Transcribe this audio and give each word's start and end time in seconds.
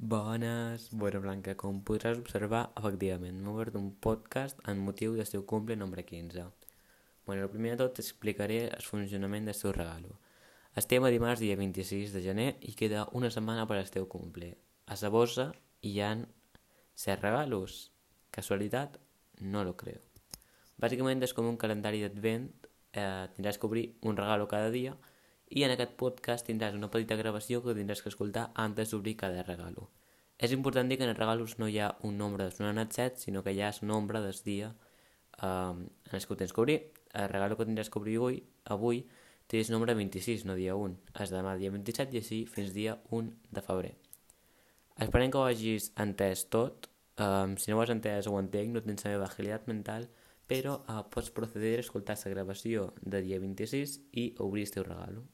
Bones, 0.00 0.90
Bona 0.94 1.18
Blanca, 1.18 1.56
com 1.58 1.80
podràs 1.82 2.20
observar, 2.20 2.68
efectivament, 2.78 3.40
m'he 3.42 3.50
obert 3.50 3.74
un 3.80 3.88
podcast 3.98 4.60
en 4.70 4.78
motiu 4.78 5.16
del 5.16 5.26
teu 5.26 5.42
cumple 5.42 5.74
nombre 5.74 6.04
15. 6.06 6.44
Bueno, 7.26 7.42
el 7.42 7.50
primer 7.50 7.72
de 7.72 7.80
tot 7.80 7.96
t'explicaré 7.98 8.60
el 8.68 8.86
funcionament 8.86 9.50
del 9.50 9.58
teu 9.58 9.74
regalo. 9.74 10.14
Estem 10.78 11.02
a 11.02 11.10
dimarts 11.10 11.42
dia 11.42 11.58
26 11.58 12.14
de 12.14 12.22
gener 12.22 12.46
i 12.62 12.76
queda 12.78 13.08
una 13.18 13.32
setmana 13.34 13.66
per 13.66 13.80
al 13.80 13.90
teu 13.90 14.06
cumple. 14.06 14.52
A 14.86 14.94
la 15.02 15.10
bossa 15.10 15.50
hi 15.82 15.98
han 15.98 16.28
7 16.94 17.18
regalos. 17.18 17.90
Casualitat? 18.30 19.00
No 19.40 19.64
lo 19.66 19.74
creo. 19.74 20.06
Bàsicament 20.78 21.26
és 21.26 21.34
com 21.34 21.50
un 21.50 21.58
calendari 21.58 22.06
d'advent, 22.06 22.52
eh, 22.94 23.26
tindràs 23.34 23.58
que 23.58 23.66
obrir 23.66 23.88
un 24.02 24.16
regalo 24.16 24.46
cada 24.46 24.70
dia 24.70 24.94
en 25.50 25.72
aquest 25.72 25.94
podcast 26.00 26.46
tindràs 26.48 26.76
una 26.76 26.90
petita 26.92 27.16
gravació 27.16 27.62
que 27.64 27.74
tindràs 27.76 28.02
que 28.04 28.12
escoltar 28.12 28.50
antes 28.54 28.92
d'obrir 28.92 29.16
cada 29.16 29.42
regalo. 29.46 29.88
És 30.38 30.52
important 30.54 30.88
dir 30.88 30.98
que 30.98 31.06
en 31.06 31.10
els 31.10 31.18
regalos 31.18 31.56
no 31.58 31.66
hi 31.68 31.78
ha 31.82 31.94
un 32.06 32.18
nombre 32.18 32.44
de 32.44 32.54
sonant 32.54 32.92
7, 32.94 33.18
sinó 33.18 33.42
que 33.42 33.54
hi 33.56 33.62
ha 33.62 33.70
el 33.72 33.88
nombre 33.88 34.20
del 34.20 34.36
dia 34.44 34.74
eh, 35.42 35.46
en 35.48 36.12
el 36.12 36.26
que 36.26 36.32
ho 36.32 36.36
tens 36.36 36.52
que 36.52 36.60
obrir. 36.60 36.78
El 37.12 37.28
regalo 37.32 37.56
que 37.56 37.66
tindràs 37.66 37.90
que 37.90 37.98
obrir 37.98 38.18
avui, 38.20 38.42
avui 38.64 39.02
té 39.48 39.62
el 39.64 39.72
nombre 39.72 39.96
26, 39.96 40.44
no 40.44 40.54
dia 40.54 40.76
1. 40.76 40.94
És 41.24 41.32
demà 41.32 41.56
dia 41.58 41.72
27 41.74 42.14
i 42.14 42.22
així 42.22 42.44
fins 42.46 42.70
dia 42.76 42.98
1 43.10 43.32
de 43.56 43.64
febrer. 43.64 43.96
Esperem 45.00 45.32
que 45.32 45.40
ho 45.40 45.46
hagis 45.48 45.90
entès 45.96 46.44
tot. 46.52 46.90
Um, 47.18 47.56
si 47.58 47.72
no 47.72 47.78
ho 47.78 47.82
has 47.82 47.90
entès 47.90 48.28
o 48.28 48.36
ho 48.36 48.38
entenc, 48.38 48.74
no 48.74 48.84
tens 48.84 49.06
la 49.06 49.16
meva 49.16 49.26
agilitat 49.26 49.66
mental, 49.70 50.06
però 50.48 50.78
uh, 50.80 51.02
pots 51.12 51.30
procedir 51.36 51.76
a 51.76 51.84
escoltar 51.84 52.16
la 52.24 52.32
gravació 52.32 52.92
de 53.00 53.20
dia 53.22 53.38
26 53.42 53.98
i 54.16 54.30
obrir 54.40 54.64
el 54.66 54.72
teu 54.78 54.88
regalo. 54.88 55.28